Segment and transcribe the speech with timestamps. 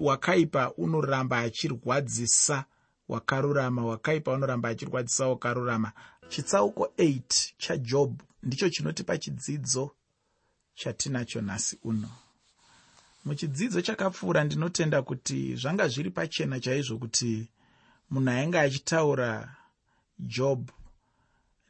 [0.00, 2.64] wakaipa unoramba achirwadzisa
[3.08, 5.92] wakarurama wakaipa unoramba achirwadzisa wakarurama.
[6.28, 9.90] Chitsauko 8 chajobhu ndicho chinotipa chidzidzo
[10.74, 12.08] chatinacho nhasi uno.
[13.24, 17.48] Muchidzidzo chakapfuura ndinotenda kuti zvanga zviri pachena chaizvo kuti
[18.10, 19.56] munhu ainge achitaura
[20.18, 20.72] jobhu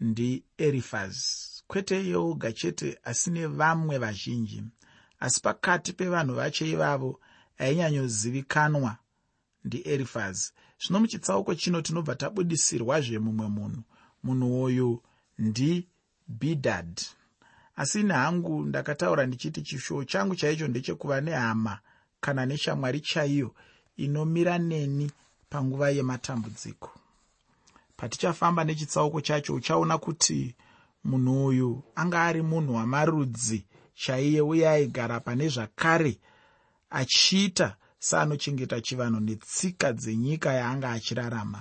[0.00, 4.62] ndierifazi kwete iyoga chete asi nevamwe vazhinji.
[5.20, 7.20] Asi pakati pevanhu vacho ivavo
[7.60, 8.92] ainyanyozivikanwa
[9.64, 13.82] ndierifazi zvino muchitsauko chino tinobva tabudisirwazve mumwe munhu.
[14.24, 15.02] Munhu uyu
[15.38, 17.06] ndibhidhadhi
[17.76, 21.78] asi ini hangu ndakataura ndichiti chishuwo changu chaicho ndechekuva nehama
[22.20, 23.54] kana neshamwari chaiyo
[23.96, 25.10] inomira neni
[25.50, 26.90] panguva yematambudziko.
[27.96, 30.54] Patichafamba nechitsauko chacho uchaona kuti
[31.04, 33.64] munhu uyu anga ari munhu wamarudzi
[33.94, 36.18] chaiye uye aigara pane zvakare
[36.90, 41.60] achiita seanochengeta chivanhu netsika dzenyika yaanga achirarama.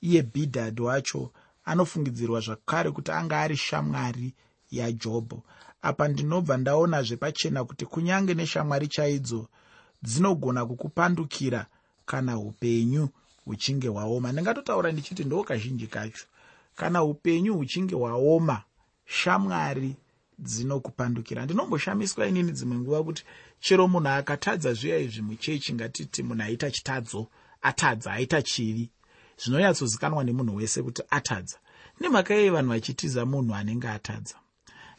[0.00, 1.32] Iye bhidhadhi wacho
[1.64, 4.34] anofungidzirwa zvakare kuti anga ari shamwari
[4.70, 5.42] yajobho
[5.82, 9.48] apa ndinobva ndaonazve pachena kuti kunyange neshamwari chaidzo
[10.02, 11.66] dzinogona kukupandukira
[12.06, 13.08] kana upenyu
[13.44, 14.32] huchinge hwaoma.
[14.32, 16.26] Ndingatotaura ndichiti ndo kazhinji kacho.
[16.76, 18.62] Kana upenyu huchinge hwaoma
[19.06, 19.96] shamwari
[20.38, 21.44] dzinokupandukira.
[21.44, 23.24] Ndinomboshamiswa inini dzimwe nguva kuti
[23.60, 27.26] chero munhu akatadza zviya izvi muchechi ngatiti munhu aita chitadzo
[27.62, 28.90] atadza aita chivi.
[29.42, 31.58] Zvinonyatsozikanwa nemunhu wese kuti atadza.
[32.00, 34.36] Nemhaka yei vanhu vachitiza munhu anenge atadza.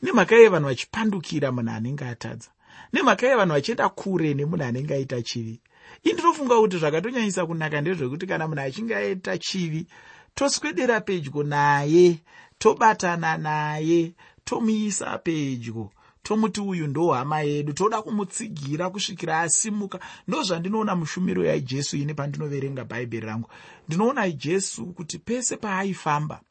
[0.02, 2.50] Nemhaka yei vanhu vachipandukira munhu anenge atadza.
[2.94, 5.62] Nemhaka yei vanhu vachienda kure nemunhu anenge aita chivi.
[6.04, 9.88] Indinofunga kuti zvakatonyanyisa kunaka ndezvekuti kana munhu achinge aita chivi
[10.36, 12.20] toswedera pedyo naye
[12.60, 14.14] tobatana naye
[14.50, 15.92] tomuisa pedyo.
[16.24, 20.00] Tomuti uyu ndo hama yedu toda kumutsigira kusvikira asimuka.
[20.28, 23.50] Ndo zvandinoona mushumiro yajesu ine pandinoverenga bhaibheri rangu.
[23.88, 26.42] Ndinoona jesu kuti pese paaifamba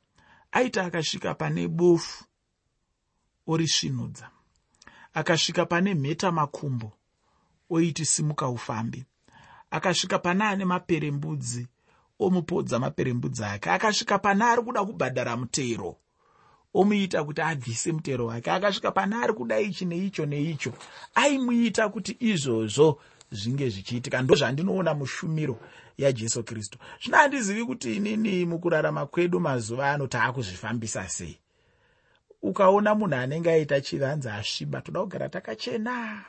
[0.53, 2.25] aiti akasvika pane bofu
[3.47, 4.31] orisvinudza
[5.15, 6.93] akasvika pane mheta makumbo
[7.71, 9.05] oiti simuka ufambi
[9.71, 11.69] akasvika pane ane maperembudzi
[12.19, 15.97] omupodza maperembudzi ake akasvika pane ari kuda kubhadhara mutero
[16.75, 18.51] omuita kuti abvise mutero wake.
[18.51, 20.73] Akasvika pane ari kuda ichi neicho neicho
[21.15, 24.23] aimuita kuti izvozvo zvinge zvichiitika.
[24.23, 25.59] Ndozvandinoona mushumiro
[25.99, 26.79] yajesu kristu.
[27.03, 31.39] Zvino handizivi kuti inini mukurarama kwedu mazuva ano taakuzvifambisa sei.
[32.43, 36.25] Ukaona munhu anenge aita chivanza asviba toda kugara takachena.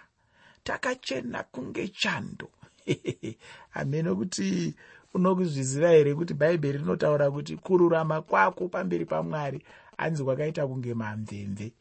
[0.64, 2.50] Takachena kunge chando.
[3.76, 4.76] Hameno kuti
[5.14, 9.64] unokuzviziva here kuti bhaibheri rinotaura kuti kururama kwako pamberi pamwari
[9.98, 11.72] hanzi kwakaita kunge mamvemve?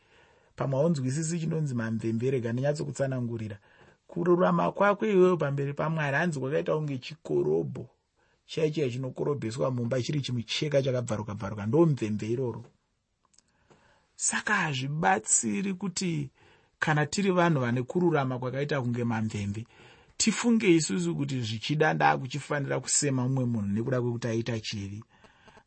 [0.57, 3.59] Pamwe haunzwisisi chinonzi mamvemve rega ndinyatsokutsanangurira.
[4.07, 7.87] Kururama kwako iwewo pamberi pamwari hanzi kwakaita kunge chikorobho.
[8.47, 12.65] Chaichai chinokorobheswa mumba chiri chimucheka chakabvaruka bvaruka ndo mvemve iroro.
[14.17, 16.31] Saka hazvibatsiri kuti
[16.79, 19.67] kana tiri vanhu vane kururama kwakaita kunge mamvemve
[20.19, 25.05] tifunge isusu kuti zvichida ndaakuchifanira kusema mumwe munhu nekuda kwekuti aita chivi.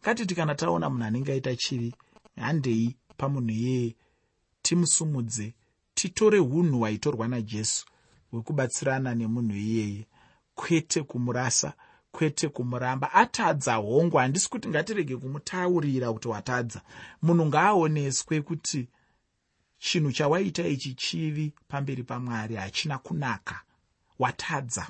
[0.01, 1.95] Ngatiti kana taona munhu anenge aita chivi
[2.35, 3.95] handei pamunhu iyeye
[4.61, 5.53] timusumudze
[5.93, 7.85] titore unhu hwaitorwa najesu
[8.31, 10.05] hwekubatsirana nemunhu iyeye
[10.55, 11.73] kwete kumurasa
[12.11, 13.13] kwete kumuramba.
[13.13, 16.81] Atadza hongu handisi kuti ngatirege kumutaurira kuti watadza.
[17.21, 18.87] Munhu ngaaoneswe kuti
[19.79, 23.61] chinhu chawaita ichi chivi pamberi pamwari hachina kunaka
[24.21, 24.87] watadza.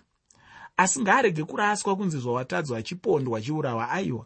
[0.78, 4.26] Asi ngaarege kuraswa kunzi zvawatadzwa achipondwa achiurawa aiwa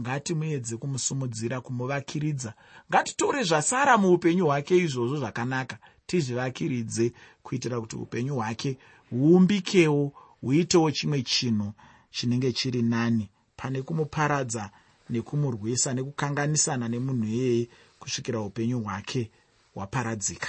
[0.00, 2.54] ngatimuedze kumusumudzira kumuvakiridza.
[2.90, 7.12] Ngatitore zvasara muupenyu hwake izvozvo zvakanaka tizvivakiridze
[7.42, 8.78] kuitira kuti upenyu hwake
[9.10, 11.72] huumbikewo huitewo chimwe chinhu
[12.10, 14.70] chinenge chiri nani pane kumuparadza
[15.10, 17.68] nekumurwisa nekukanganisana nemunhu iyeye
[17.98, 19.30] kusvikira upenyu hwake
[19.74, 20.48] hwaparadzika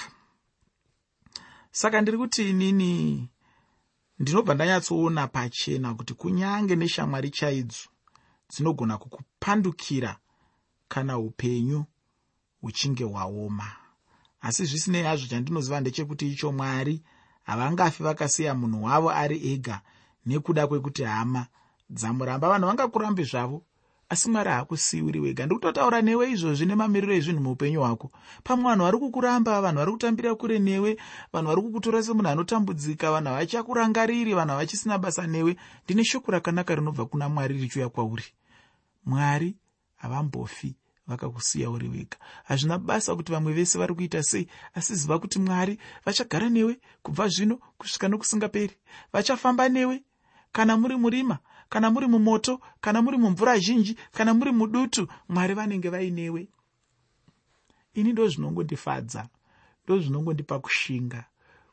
[1.71, 3.29] saka ndiri kuti inini
[4.19, 7.89] ndinobva ndanyatsoona pachena kuti kunyange neshamwari chaidzo
[8.49, 10.17] dzinogona kukupandukira
[10.87, 11.85] kana upenyu
[12.61, 13.71] huchinge hwaoma.
[14.41, 17.03] Asi zvisinei hazvo chandinoziva ndechekuti icho mwari
[17.43, 19.81] havangafi vakasiya munhu wavo ari ega
[20.25, 21.47] nekuda kwekuti hama.
[21.89, 23.63] Dzamuramba vanhu vangakurambe zvavo
[24.09, 25.45] asi mwari haakusiyiuri wega.
[25.45, 28.11] Ndikutotaura newe izvozvi nemamiriro ezvinhu muupenyu hwako.
[28.43, 30.97] Pamwe vanhu vari kukuramba vanhu vari kutambira kure newe
[31.33, 35.57] vanhu vari kukutora semunhu anotambudzika vanhu havachakurangariri vanhu havachisina basa newe.
[35.85, 38.23] Ndine shoko rakanaka rinobva kuna mwari richiuya kwauri.
[39.05, 39.55] Mwari
[39.95, 40.75] havambofi
[41.07, 42.17] vakakusiya uri wega.
[42.43, 47.27] Hazvina basa kuti vamwe vese vari kuita sei asi ziva kuti mwari vachagara newe kubva
[47.27, 48.75] zvino kusvika nokusingaperi.
[49.13, 50.03] Vachafamba newe
[50.51, 51.39] kana muri murima
[51.69, 56.47] kana muri mumoto kana muri mumvura zhinji kana muri mudutu mwari vanenge vainewe.
[57.93, 59.29] Ini ndo zvinongondifadza
[59.83, 61.25] ndo zvinongondipa kushinga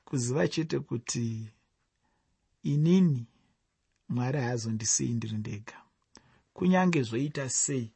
[0.05, 1.49] kuziva chete kuti
[2.63, 3.27] inini
[4.09, 5.75] mwari haazondisii ndiri ndega.
[6.53, 7.93] Kunyange zvoita sei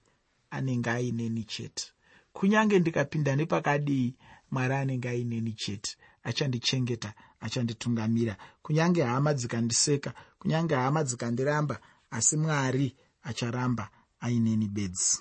[0.50, 1.84] anenge aineni chete.
[2.32, 4.14] Kunyange ndikapinda nepakadii
[4.50, 8.36] mwari anenge aineni chete achandichengeta achanditungamira.
[8.62, 11.80] Kunyange hama dzikandiseka kunyange hama dzikandiramba
[12.10, 13.90] asi mwari acharamba
[14.20, 15.18] aineni bedzi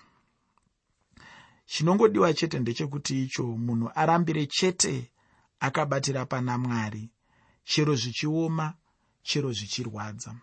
[1.67, 5.11] chinongodiwa chete ndechekuti icho munhu arambire chete
[5.59, 7.09] akabatira pana mwari.
[7.63, 8.73] Chero zvichioma
[9.23, 10.35] chero zvichirwadza.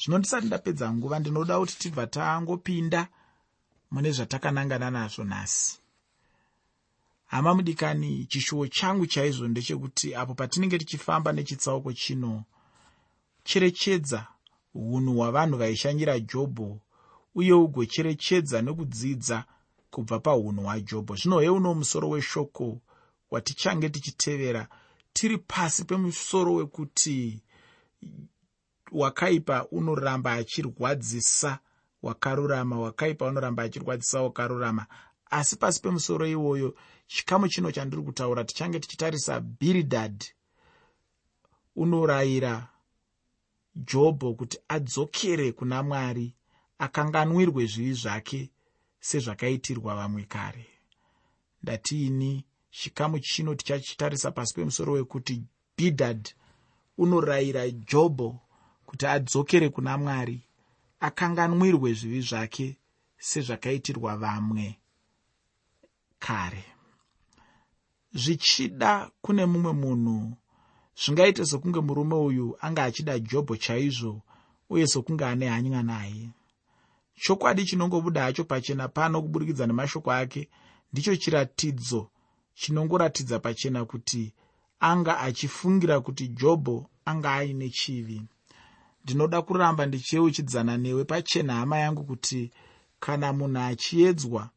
[0.00, 3.08] Zvino ndisati ndapedza nguva ndinoda kuti tibva tangopinda
[3.90, 5.78] mune zvatakanangana nazvo nhasi
[7.30, 12.44] hama mudikani chishuwo changu chaizvo ndechekuti apo patinenge tichifamba nechitsauko chino
[13.44, 14.26] cherechedza
[14.74, 16.80] unhu hwavanhu vaishanyira jobho
[17.34, 19.44] uye ugocherechedza nekudzidza
[19.90, 21.14] kubva paunhu hwajobho.
[21.16, 22.80] Zvino heuno musoro weshoko
[23.30, 24.68] watichange tichitevera
[25.12, 27.42] tiri pasi pemusoro wekuti
[28.92, 31.58] wakaipa unoramba achirwadzisa
[32.02, 34.86] wakarurama wakaipa unoramba achirwadzisa wakarurama
[35.30, 36.74] asi pasi pemusoro iwoyo
[37.06, 40.26] chikamu chino chandiri kutaura tichange tichitarisa bhiridhadhi
[41.76, 42.68] unorayira
[43.74, 46.34] jobho kuti adzokere kuna mwari
[46.78, 48.50] akanganwirwe zvivi zvake
[49.00, 50.66] sezvakaitirwa vamwe kare.
[51.62, 55.42] Ndatiini chikamu chino tichachitarisa pasi pemusoro wekuti
[55.76, 56.34] bhidhadhi
[56.98, 58.40] unorayira jobho
[58.86, 60.40] kuti adzokere kuna mwari
[61.00, 62.76] akanganwirwe zvivi zvake
[63.18, 64.79] sezvakaitirwa vamwe
[66.24, 66.64] kare.
[68.14, 70.36] Zvichida kune mumwe munhu
[71.00, 74.22] zvingaite sokunge murume uyu anga achida jobho chaizvo
[74.70, 76.28] uye sokunge ane hanya naye.
[77.22, 80.48] Chokwadi chinongobuda hacho pachena pano kuburikidza nemashoko ake
[80.92, 82.10] ndicho chiratidzo
[82.54, 84.32] chinongoratidza pachena kuti
[84.80, 88.22] anga achifungira kuti jobho anga aine chivi.
[89.04, 92.50] Ndinoda kuramba ndichiyeuchidzana newe pachena hama yangu kuti
[93.00, 94.50] kana munhu achiedzwa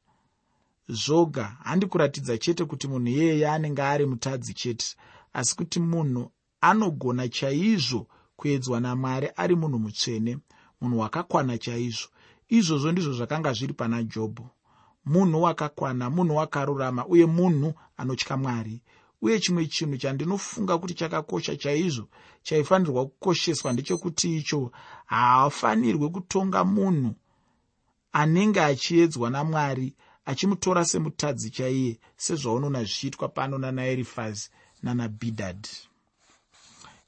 [0.87, 4.95] zvoga handikuratidza chete kuti munhu iyeye anenge ari mutadzi chete
[5.33, 6.31] asi kuti munhu
[6.61, 10.37] anogona chaizvo kuedzwa namwari ari munhu mutsvene
[10.83, 12.07] munhu wakakwana chaizvo.
[12.49, 14.49] Izvozvo ndizvo zvakanga zviri pana jobho.
[15.05, 18.81] Munhu wakakwana munhu wakarurama uye munhu anotya mwari.
[19.21, 22.07] Uye chimwe chinhu chandinofunga kuti chakakosha chaizvo
[22.43, 24.71] chaifanirwa kukosheswa ndechekuti icho
[25.05, 27.15] haafanirwe kutonga munhu
[28.11, 34.49] anenge achiedzwa namwari achimutora semutadzi chaiye sezvaunoona zvichiitwa pano nanaerifazi
[34.83, 35.69] nanabhidhadhi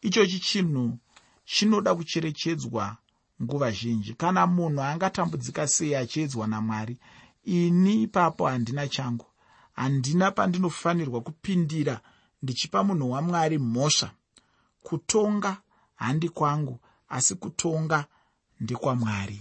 [0.02, 0.98] ichochi chinhu
[1.46, 2.98] chinoda kucherechedzwa
[3.44, 4.14] nguva zhinji.
[4.14, 6.98] Kana munhu angatambudzika sei achiedzwa namwari
[7.44, 9.26] ini ipapo handina changu.
[9.74, 12.02] Handina pandinofanirwa kupindira
[12.42, 14.12] ndichipa munhu wamwari mhosva.
[14.84, 15.58] Kutonga
[15.96, 16.80] handi kwangu
[17.10, 18.06] asi kutonga
[18.60, 19.40] ndekwamwari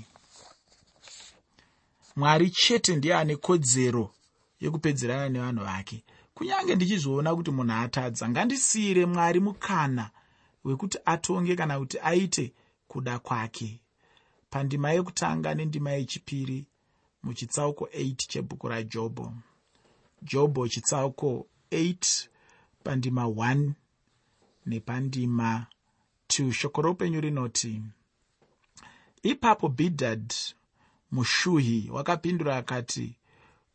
[2.16, 4.14] mwari chete ndiye ane kodzero
[4.61, 6.05] yekupedzerana nevanhu vake.
[6.34, 10.11] Kunyange ndichizviona kuti munhu atadza ngandisiyire mwari mukana
[10.64, 12.52] wekuti atonge kana kuti aite
[12.88, 13.81] kuda kwake.
[14.50, 16.67] Pandima yekutanga nendima yechipiri
[17.22, 19.32] muchitsauko 8 chebhuku rajobho.
[20.22, 22.29] Jobho chitsauko 8
[22.84, 23.70] pandima 1
[24.67, 25.67] nepandima
[26.29, 27.82] 2 shoko roupenyu rinoti
[29.22, 30.55] ipapo bhidhadhi
[31.11, 33.17] mushuhi wakapindura akati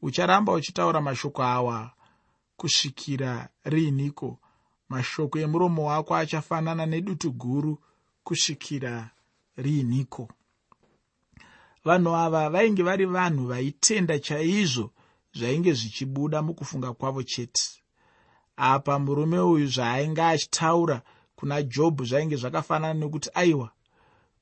[0.01, 1.91] ucharamba uchitaura mashoko awa.
[2.57, 4.39] Kusvikira riiniko?
[4.89, 7.77] Mashoko emuromo wako achafanana nedutu guru.
[8.23, 9.09] Kusvikira
[9.57, 10.29] riiniko?
[11.85, 14.91] Vanhu ava vainge vari vanhu vaitenda chaizvo
[15.33, 17.83] zvainge zvichibuda mukufunga kwavo chete.
[18.57, 21.01] Apa murume uyu zvaainge achitaura
[21.35, 23.71] kuna jobho zvainge zvakafanana nekuti aiwa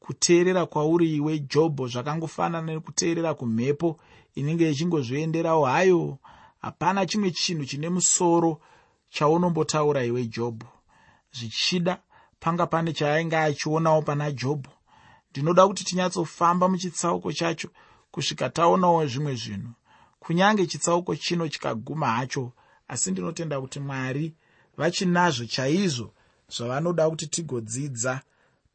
[0.07, 3.99] kuteerera kwauri iwe jobho zvakangofanana nekuteerera kumhepo
[4.35, 5.65] inenge ichingozvienderawo.
[5.65, 6.17] Hayo
[6.61, 8.61] hapana chimwe chinhu chine musoro
[9.09, 10.67] chaunombotaura iwe jobho.
[11.31, 11.99] Zvichida
[12.39, 14.71] panga pane chaainge achionawo pana jobho.
[15.31, 17.69] Ndinoda kuti tinyatsofamba muchitsauko chacho
[18.11, 19.71] kusvika taonawo zvimwe zvinhu.
[20.19, 22.51] Kunyange chitsauko chino chikaguma hacho
[22.87, 24.33] asi ndinotenda kuti mwari
[24.77, 26.13] vachinazvo chaizvo
[26.49, 28.21] zvavanoda kuti tigodzidza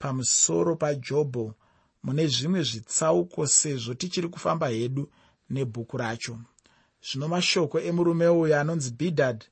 [0.02, 1.54] pamusoro pajobho
[2.02, 5.10] mune zvimwe zvitsauko sezvo tichiri kufamba hedu
[5.50, 6.38] nebhuku racho.
[7.06, 9.46] Zvino mashoko emurume uyu anonzi bhidhadhi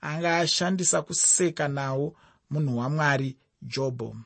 [0.00, 2.14] anga ashandisa kuseka nawo
[2.50, 4.16] munhu wamwari jobho.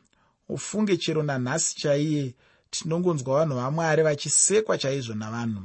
[0.49, 2.35] Ufunge chero nanhasi chaiye
[2.71, 5.63] tinongonzwa vanhu vamwari vachisekwa chaizvo navanhu.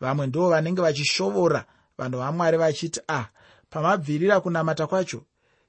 [0.00, 1.64] Vamwe ndo vanenge vachishovora
[1.98, 3.26] vanhu vamwari vachiti ah
[3.70, 5.24] pamabvirira kunamata kwacho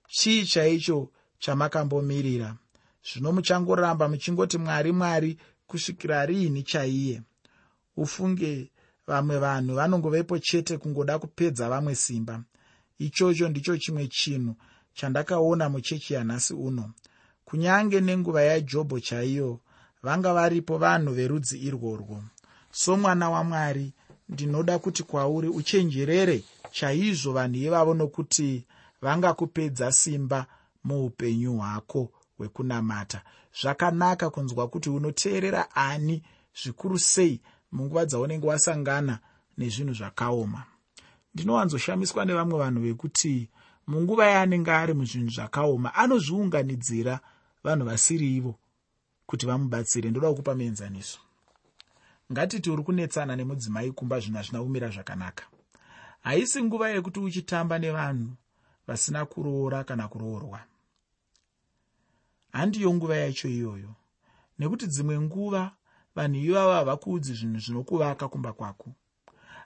[0.08, 2.56] chii chaicho chamakambomirira
[3.14, 7.22] zvino muchangoramba muchingoti mwari mwari kusvikira riini chaiye?
[7.98, 8.72] Ufunge
[9.08, 12.44] vamwe vanhu vanongovepo chete kungoda kupedza vamwe simba.
[13.00, 14.56] Ichocho ndicho chimwe chinhu
[14.94, 16.92] chandakaona muchechi yanhasi uno.
[17.46, 19.60] Kunyange nenguva yajobho chaiyo
[20.04, 22.24] vanga varipo vanhu verudzi irworwo.
[22.72, 23.94] Somwana wamwari
[24.30, 28.66] ndinoda kuti kwauri uchenjerere chaizvo vanhu ivavo nokuti
[29.02, 30.46] vangakupedza simba
[30.84, 33.22] muupenyu hwako hwekunamata
[33.62, 36.24] zvakanaka kunzwa kuti unoteerera ani
[36.64, 39.20] zvikuru sei munguva dzaunenge wasangana
[39.58, 40.64] nezvinhu zvakaoma.
[41.34, 43.50] Ndinowanzoshamiswa nevamwe vanhu vekuti
[43.88, 47.20] munguva yaanenge ari muzvinhu zvakaoma anozviunganidzira
[47.64, 48.54] vanhu vasiri ivo
[49.26, 50.10] kuti vamubatsire.
[50.10, 51.20] Ndoda kukupa muenzaniso
[52.32, 55.44] ngatiti uri kunetsana nemudzimai kumba zvinhu hazvina kumira zvakanaka.
[56.22, 58.30] Haisi nguva yekuti uchitamba nevanhu
[58.88, 60.60] vasina kuroora kana kuroorwa
[62.56, 63.92] handiyo nguva yacho iyoyo.
[64.60, 65.62] Nekuti dzimwe nguva
[66.16, 68.90] vanhu ivavo havakuudzi zvinhu zvinokuvaka kumba kwako.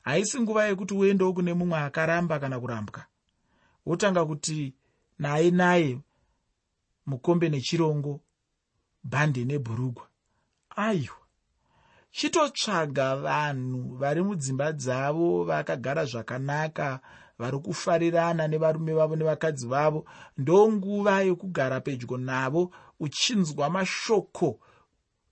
[0.01, 3.05] Haisi nguva yekuti uendewo kune mumwe akaramba kana kurambwa.
[3.85, 4.73] Wotanga kuti
[5.19, 5.99] naye naye
[7.05, 8.21] mukombe nechirongo
[9.03, 10.05] bhande nebhurugwa.
[10.75, 11.21] Aiwa!
[12.11, 16.99] Chitotsvaga vanhu vari mudzimba dzavo vakagara zvakanaka
[17.39, 20.05] vari kufarirana nevarume vavo nevakadzi vavo
[20.37, 24.59] ndonguva yokugara pedyo navo uchinzwa mashoko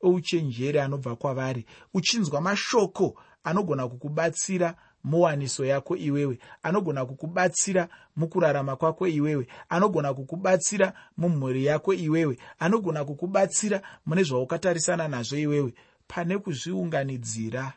[0.01, 9.47] ouchenjeri anobva kwavari uchinzwa mashoko anogona kukubatsira muwaniso yako iwewe anogona kukubatsira mukurarama kwako iwewe
[9.69, 15.73] anogona kukubatsira mumhuri yako iwewe anogona kukubatsira mune zvaukatarisana nazvo iwewe.
[16.07, 17.73] Pane kuzviunganidzira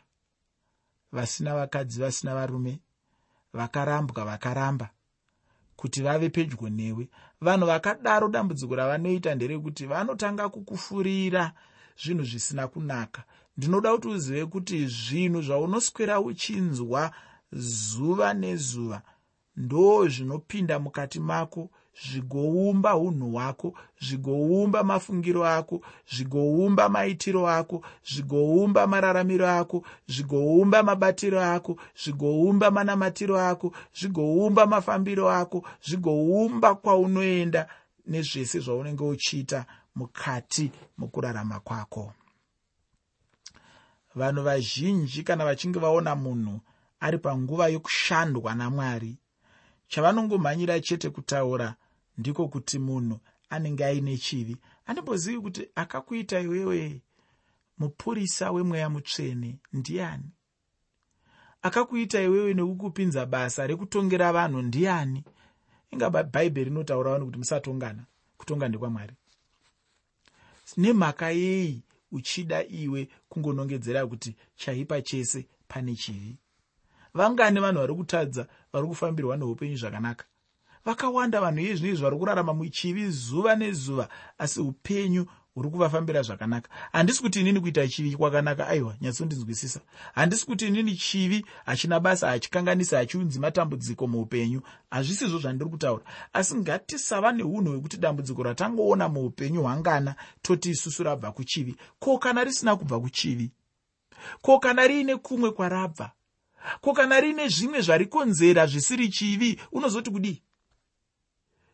[1.11, 2.79] vasina vakadzi vasina varume
[3.53, 4.89] vakarambwa vakaramba
[5.75, 7.09] kuti vave pedyo newe.
[7.41, 11.53] Vanhu vakadaro dambudziko ravanoita nderekuti vanotanga kukufurira
[12.03, 13.23] zvinhu zvisina kunaka.
[13.57, 17.11] Ndinoda kuti uzive kuti zvinhu zvaunoswera uchinzwa
[17.51, 19.01] zuva nezuva
[19.55, 25.81] ndo zvinopinda mukati mako zvigoumba unhu hwako zvigoumba mafungiro ako
[26.13, 35.63] zvigoumba maitiro ako zvigoumba mararamiro ako zvigoumba mabatiro ako zvigoumba manamatiro ako zvigoumba mafambiro ako
[35.87, 37.67] zvigoumba kwaunoenda
[38.07, 42.13] nezvese zvaunenge uchiita mukati mukurarama kwako.
[44.15, 46.59] Vanhu vazhinji kana vachinge vaona munhu
[46.99, 49.17] ari panguva yokushandwa namwari
[49.87, 51.75] chavanongomhanyira chete kutaura
[52.21, 54.57] ndiko kuti munhu anenge aine chivi.
[54.85, 57.01] Handimbozivi kuti akakuita iwewe
[57.77, 60.29] mupurisa wemweya mutsvene ndiani?
[61.61, 65.23] Akakuita iwewe nekukupinza basa rekutongera vanhu ndiani?
[65.91, 68.03] Inga bhaibheri rinotaura vanhu kuti musatongana
[68.37, 69.13] kutonga ndekwamwari
[70.77, 76.37] nemhaka yei uchida iwe kungonongedzera kuti chaipa chese pane chivi.
[77.13, 80.25] Vangani vanhu vari kutadza vari kufambirwa neupenyu zvakanaka
[80.85, 86.69] vakawanda vanhu iye zvino izvi vari kurarama muchivi zuva nezuva asi upenyu huri kuvafambira zvakanaka.
[86.91, 89.79] Handisi kuti inini kuita chivi kwakanaka aiwa nyatsondinzwisisa
[90.13, 94.61] handisi kuti inini chivi hachina basa hachikanganisi hachiunzi matambudziko muupenyu.
[94.91, 96.03] Hazvisizvo zvandiri kutaura.
[96.33, 101.75] Asi ngatisava neunhu hwekuti dambudziko ratangoona muupenyu hwangana toti isusu rabva kuchivi.
[101.99, 103.51] Ko kana risina kubva kuchivi?
[104.41, 106.11] Ko kana riine kumwe kwarabva?
[106.81, 109.59] Ko kana riine zvimwe zvarikonzera zvisiri chivi?
[109.71, 110.41] Unozoti kudii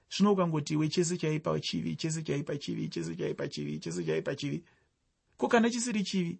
[0.09, 4.63] zvino ukangoti iwe chese chaipa chivi chese chaipa chivi chese chaipa chivi chese chaipa chivi.
[5.37, 6.39] Ko kana chisiri chivi?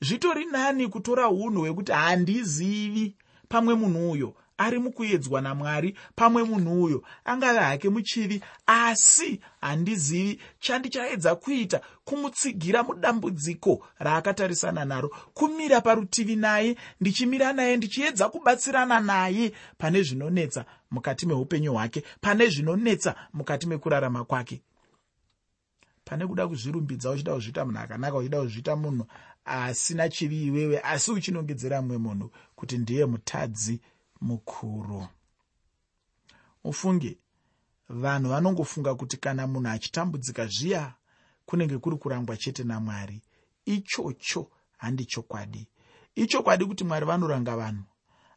[0.00, 3.16] Zvitori nani kutora unhu hwekuti handizivi
[3.48, 7.02] pamwe munhu uyo ari mukuedzwa namwari pamwe munhu uyo.
[7.24, 15.08] Angave hake muchivi asi handizivi chandichaedza kuita kumutsigira mudambudziko raakatarisana naro.
[15.34, 19.52] Kumira parutivi naye ndichimira naye ndichiedza kubatsirana naye.
[19.78, 24.62] Pane zvinonetsa mukati meupenyu hwake pane zvinonetsa mukati mekurarama kwake.
[26.04, 29.06] Pane kuda kuzvirumbidza uchida kuzviita munhu akanaka uchida kuzviita munhu
[29.44, 33.80] asina chivi iwewe asi uchinongedzera mumwe munhu kuti ndiye mutadzi
[34.20, 35.06] mukuru
[36.64, 37.18] ufunge
[37.88, 40.94] vanhu vanongofunga kuti kana munhu achitambudzika zviya
[41.46, 43.22] kunenge kuri kurangwa chete namwari
[43.64, 45.68] ichocho handi chokwadi.
[46.14, 47.84] Ichokwadi kuti mwari vanoranga vanhu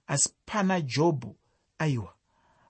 [0.08, 1.36] asi pana jobho
[1.78, 2.14] aiwa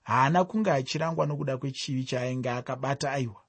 [0.02, 3.42] haana kunge achirangwa nokuda kwechivi chaainge akabata aiwa.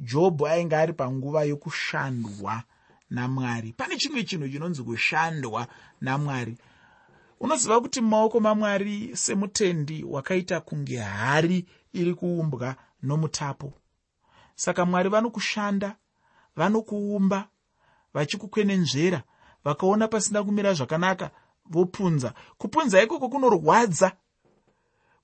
[0.00, 2.62] Jobho ainge ari panguva yokushandwa
[3.10, 3.72] namwari.
[3.72, 5.68] Pane chimwe chinhu chinonzi kushandwa
[6.00, 6.58] namwari
[7.42, 13.72] unoziva kuti mumaoko mamwari semutendi wakaita kunge hari iri kuumbwa nomutapo.
[14.54, 15.96] Saka mwari vanokushanda
[16.56, 17.48] vanokuumba
[18.14, 19.22] vachikukwenenzvera
[19.64, 21.30] vakaona pasina kumira zvakanaka
[21.66, 22.34] vopunza.
[22.58, 24.12] Kupunza ikoko kunorwadza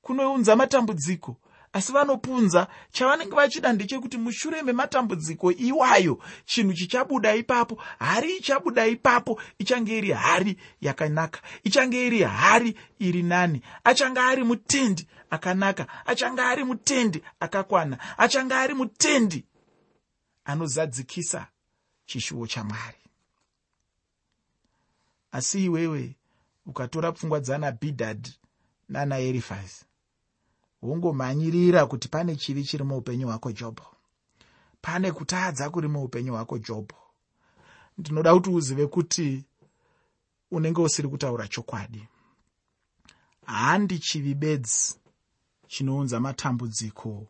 [0.03, 1.37] kunounza matambudziko
[1.73, 9.99] asi vanopunza chavanenge vachida ndechekuti mushure mematambudziko iwayo chinhu chichabuda ipapo hari ichabuda ipapo ichange
[9.99, 17.23] iri hari yakanaka ichange iri hari iri nani achange ari mutendi akanaka achange ari mutendi
[17.41, 19.45] akakwana achange ari mutendi
[20.45, 21.47] anozadzikisa
[22.07, 22.99] chishuwo chamwari.
[25.33, 26.17] Asi iwewe
[26.67, 28.35] ukatora pfungwa dzana bhidhadhi
[28.89, 29.85] nana erifasi
[30.83, 33.87] wongomhanyirira kuti pane chivi chiri muupenyu hwako jobho
[34.81, 36.97] pane kutadza kuri muupenyu hwako jobho
[37.99, 39.45] ndinoda kuti uzive kuti
[40.51, 42.09] unenge usiri kutaura chokwadi.
[43.45, 44.95] Handi chivi bedzi
[45.67, 47.27] chinounza matambudziko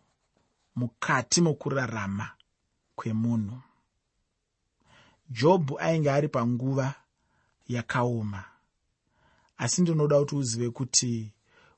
[0.76, 2.30] mukati mokurarama
[2.96, 3.60] kwemunhu.
[5.30, 6.94] Jobhu ainge ari panguva
[7.68, 8.44] yakaoma
[9.56, 11.32] asi ndinoda kuti uzive kuti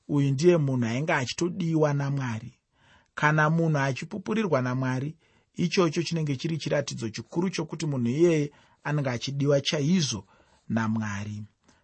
[0.07, 2.53] uyu ndiye munhu ainge achitodiwa namwari.
[3.15, 5.15] Kana munhu achipupurirwa namwari
[5.55, 8.51] ichocho chinenge chiri chiratidzo chikuru chokuti munhu iyeye
[8.83, 10.25] anenge achidiwa chaizvo
[10.69, 11.43] namwari.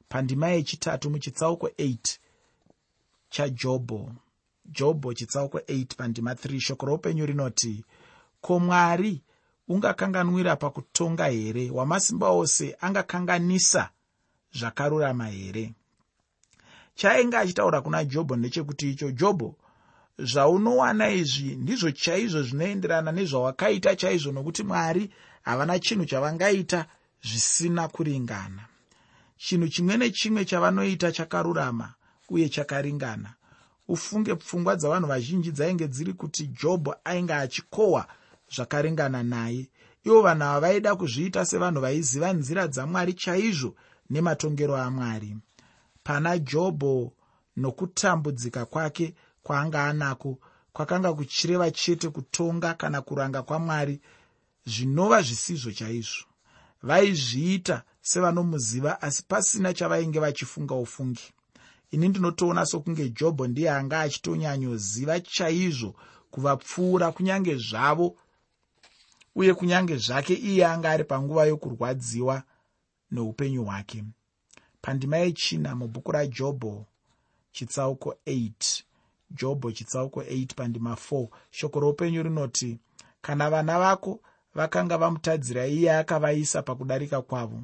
[0.09, 2.17] Pandima yechitatu muchitsauko 8
[3.29, 4.11] chajobho.
[4.65, 7.85] Jobho chitsauko 8 pandima 3 shoko roupenyu rinoti
[8.41, 9.23] ko mwari
[9.67, 11.69] ungakanganwira pakutonga here?
[11.71, 13.89] Wamasimba ose angakanganisa
[14.53, 15.73] zvakarurama here
[16.97, 19.55] chaainge achitaura kuna jobho ndechekuti icho jobho
[20.19, 25.03] zvaunowana izvi ndizvo chaizvo zvinoenderana nezvawakaita chaizvo nokuti mwari
[25.41, 26.85] havana chinhu chavangaita
[27.27, 28.63] zvisina kuringana.
[29.37, 31.93] Chinhu chimwe nechimwe chavanoita chakarurama
[32.29, 33.33] uye chakaringana.
[33.87, 38.07] Ufunge pfungwa dzavanhu vazhinji dzainge dziri kuti jobho ainge achikohwa
[38.55, 39.69] zvakaringana naye.
[40.05, 43.75] Ivo vanhu ava vaida kuzviita sevanhu vaiziva nzira dzamwari chaizvo
[44.09, 45.37] nematongero amwari
[46.07, 47.13] pana jobho
[47.57, 50.39] nokutambudzika kwake kwaanga anako
[50.73, 54.01] kwakanga kuchireva chete kutonga kana kuranga kwamwari
[54.65, 56.25] zvinova zvisizvo chaizvo.
[56.83, 61.33] Vaizviita sevanomuziva asi pasina chavainge vachifunga ufungi.
[61.91, 65.95] Ini ndinotoona sokunge jobho ndiye anga achitonyanyoziva chaizvo
[66.31, 68.15] kuvapfuura kunyange zvavo
[69.35, 72.43] uye kunyange zvake iye anga ari panguva yokurwadziwa
[73.11, 74.03] neupenyu hwake
[74.87, 76.85] pandima yechina mubhuku rajobho
[77.51, 78.83] chitsauko 8
[79.31, 82.79] jobho chitsauko 8 pandima 4 shoko roupenyu rinoti
[83.21, 84.19] kana vana vako
[84.55, 87.63] vakanga vamutadzira iye akavaisa pakudarika kwavo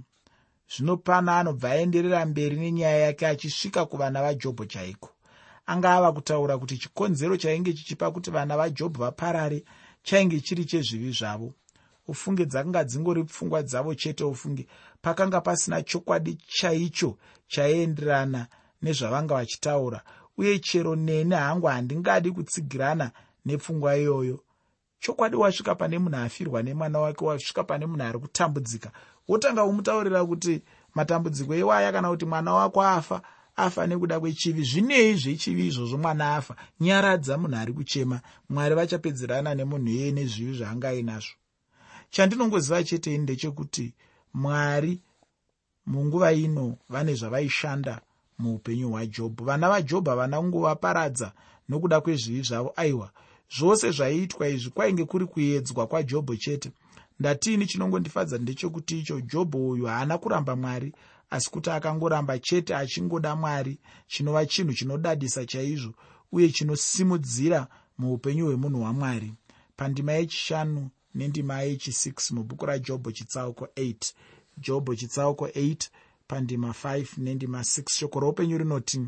[0.76, 5.10] zvino pana anobva aenderera mberi nenyaya yake achisvika kuvana vajobho chaiko?
[5.66, 9.64] Anga ava kutaura kuti chikonzero chainge chichipa kuti vana vajobho vaparare
[10.04, 11.54] chainge chiri chezvivi zvavo
[12.08, 14.68] ufunge dzakanga dzingori pfungwa dzavo chete ufunge.
[15.02, 18.48] Pakanga pasina chokwadi chaicho chaienderana
[18.82, 20.02] nezvavanga vachitaura.
[20.38, 23.12] Uye chero neni hangu handingadi kutsigirana
[23.46, 24.44] nepfungwa iyoyo.
[25.00, 28.92] Chokwadi wasvika pane munhu afirwa nemwana wake wasvika pane munhu ari kutambudzika.
[29.28, 30.62] Wotanga umutaurira kuti
[30.96, 33.22] matambudziko iwaya kana kuti mwana wako afa
[33.56, 34.64] afa nekuda kwechivi.
[34.64, 36.56] Zvinei zvechivi izvozvo mwana afa?
[36.80, 38.22] Nyaradza munhu ari kuchema.
[38.50, 41.34] Mwari vachapedzerana nemunhu iyeye nezvivi zvaanga ainazvo
[42.14, 43.94] chandinongoziva chete ini ndechekuti
[44.34, 45.02] mwari
[45.86, 48.02] munguva ino vane zvavaishanda
[48.40, 51.32] muupenyu hwajobho vana vajobho havana kungovaparadza
[51.70, 52.74] nokuda kwezvivi zvavo.
[52.76, 53.12] Aiwa
[53.58, 56.72] zvose zvaiitwa izvi kwainge kuri kuedzwa kwajobho chete.
[57.20, 60.94] Ndatiini chinongondifadza ndechekuti icho jobho uyu haana kuramba mwari
[61.30, 65.94] asi kuti akangoramba chete achingoda mwari chinova chinhu chinodadisa chaizvo
[66.32, 69.34] uye chinosimudzira muupenyu hwemunhu wamwari
[69.78, 74.14] pandima yechishanu nendima yechi6 mubhuku rajobho chitsauko 8
[74.58, 75.90] jobho chitsauko 8
[76.28, 79.02] pandima 5 nendima 6 shoko roupenyu rinoti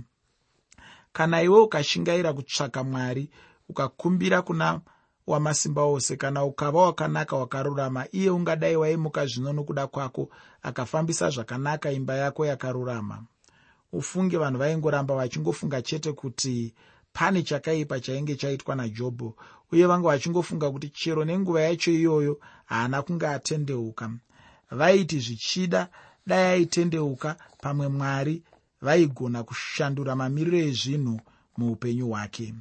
[1.14, 3.30] kana iwe ukashingaira kutsvaka mwari
[3.70, 4.82] ukakumbira kuna
[5.28, 10.30] wamasimba ose kana ukava wakanaka wakarurama iye ungadai waimuka zvino nokuda kwako
[10.62, 13.24] akafambisa zvakanaka imba yako yakarurama.
[13.94, 16.74] Ufunge vanhu vaingoramba vachingofunga chete kuti
[17.14, 19.36] pane chakaipa chainge chaitwa najobho
[19.76, 24.12] uye vanga vachingofunga kuti chero nenguva yacho iyoyo haana kunge atendeuka.
[24.72, 25.90] Vaiti zvichida
[26.28, 27.36] dai aitendeuka.
[27.62, 28.44] Pamwe mwari
[28.82, 31.20] vaigona kushandura mamiriro ezvinhu
[31.58, 32.54] muupenyu hwake.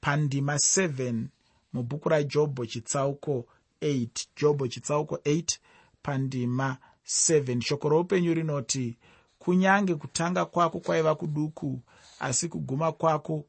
[0.00, 1.24] Pandima 7
[1.72, 3.46] mubhuku rajobho chitsauko
[3.82, 5.58] 8 jobho chitsauko 8
[6.02, 6.76] pandima
[7.06, 8.96] 7 shoko roupenyu rinoti
[9.38, 11.80] kunyange kutanga kwako kwaiva kuduku
[12.20, 13.44] asi kuguma kwako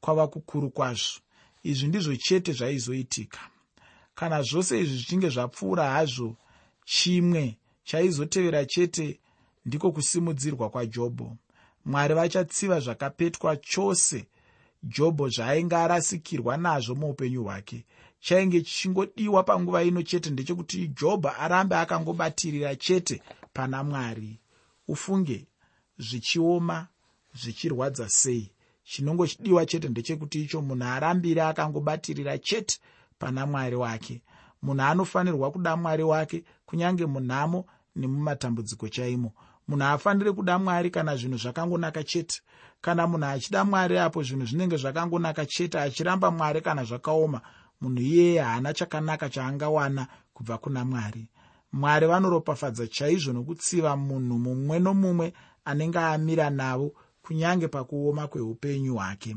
[0.00, 1.23] kwava kukuru kwazvo
[1.64, 3.40] izvi ndizvo chete zvaizoitika.
[4.14, 6.36] Kana zvose izvi zvichinge zvapfuura hazvo
[6.84, 9.20] chimwe chaizotevera chete
[9.66, 11.36] ndiko kusimudzirwa kwajobho.
[11.84, 14.26] Mwari vachatsiva zvakapetwa chose
[14.82, 17.84] jobho zvaainge arasikirwa nazvo muupenyu hwake.
[18.20, 23.22] Chainge chichingodiwa panguva ino chete ndechekuti jobho arambe akangobatirira chete
[23.52, 24.40] pana mwari.
[24.88, 25.46] Ufunge
[25.98, 26.88] zvichioma
[27.34, 28.53] zvichirwadza sei
[28.84, 32.78] chinongochidiwa chete ndechekuti icho munhu arambire akangobatirira chete
[33.18, 34.22] pana mwari wake.
[34.62, 37.64] Munhu anofanirwa kuda mwari wake kunyange munhamo
[37.96, 39.32] nemumatambudziko chaimo.
[39.68, 42.40] Munhu haafaniri kuda mwari kana zvinhu zvakangonaka chete.
[42.80, 47.40] Kana munhu achida mwari apo zvinhu zvinenge zvakangonaka chete achiramba mwari kana zvakaoma
[47.80, 51.28] munhu iyeye haana chakanaka chaangawana kubva kuna mwari.
[51.72, 55.32] Mwari vanoropafadza chaizvo nokutsiva munhu mumwe nomumwe
[55.64, 56.92] anenge amira navo
[57.24, 59.36] kunyange pakuoma kweupenyu hwake.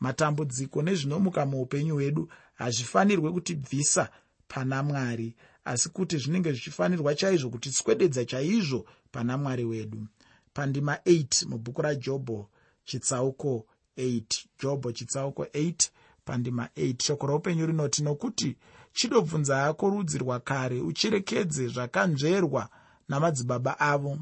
[0.00, 4.08] Matambudziko nezvinomuka muupenyu hwedu hazvifanirwe kutibvisa
[4.48, 10.06] pana mwari asi kuti zvinenge zvichifanirwa chaizvo kutiswededza chaizvo pana mwari wedu.
[10.54, 12.48] Pandima 8 mubhuku rajobho
[12.84, 13.66] chitsauko
[13.98, 14.22] 8
[14.62, 15.88] jobho chitsauko 8
[16.24, 18.56] pandima 8 shoko roupenyu rinoti nokuti
[18.92, 22.68] chidobvunza hako rudzi rwakare uchirekedze zvakanzverwa
[23.08, 24.18] namadzibaba avo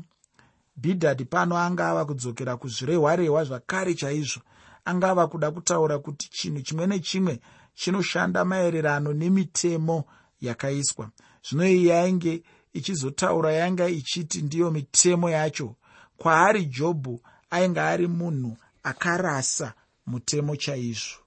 [0.76, 4.40] bhidhadhi pano angava kudzokera kuzvirehwarehwa zvakare chaizvo.
[4.84, 7.40] Angava kuda kutaura kuti chinhu chimwe nechimwe
[7.74, 10.04] chinoshanda maererano nemitemo
[10.40, 11.10] yakaiswa.
[11.46, 15.76] Zvino iyi yainge ichizotaura yanga ichiti ndiyo mitemo yacho.
[16.16, 19.74] Kwaari jobhu ainge ari munhu akarasa
[20.06, 21.18] mutemo chaizvo.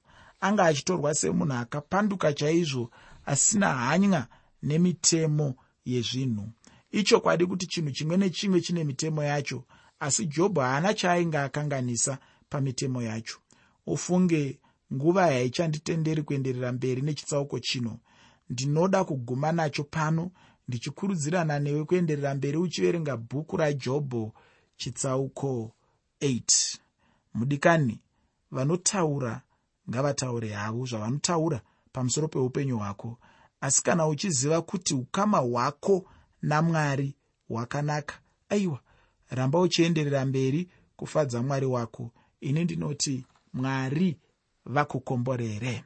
[0.41, 2.91] Anga achitorwa semunhu akapanduka chaizvo
[3.25, 4.27] asina hanya
[4.63, 5.55] nemitemo
[5.85, 6.51] yezvinhu
[6.99, 9.63] ichokwadi kuti chinhu chimwe nechimwe chine mitemo yacho
[9.99, 12.17] asi jobho haana chaainge akanganisa
[12.49, 13.37] pamitemo yacho.
[13.87, 14.59] Ufunge
[14.93, 17.99] nguva yaichanditenderi kuenderera mberi nechitsauko chino.
[18.49, 20.31] Ndinoda kuguma nacho pano
[20.67, 24.33] ndichikurudzirana newe kuenderera mberi uchiverenga bhuku rajobho
[24.77, 25.71] chitsauko
[26.21, 26.77] 8
[27.33, 27.99] mudikani
[28.51, 29.41] vanotaura
[29.89, 33.17] ngavataure havo zvavanotaura pamusoro peupenyu hwako.
[33.61, 36.05] Asi kana uchiziva kuti ukama hwako
[36.41, 37.15] namwari
[37.49, 38.19] hwakanaka.
[38.49, 38.79] Aiwa
[39.29, 42.11] ramba uchienderera mberi kufadza mwari wako.
[42.41, 44.17] Ini ndinoti mwari
[44.65, 45.83] vakukomborere